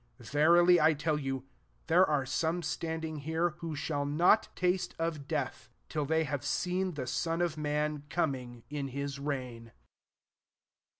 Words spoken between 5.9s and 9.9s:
they have seen the Son of man coming in his reign."